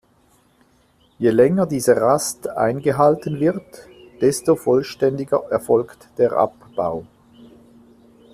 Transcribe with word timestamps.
Je 1.19 1.29
länger 1.29 1.67
diese 1.67 1.95
Rast 1.95 2.47
eingehalten 2.49 3.39
wird, 3.39 3.87
desto 4.19 4.55
vollständiger 4.55 5.43
erfolgt 5.51 6.09
der 6.17 6.31
Abbau. 6.31 7.05